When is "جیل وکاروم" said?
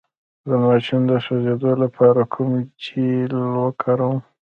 2.83-4.17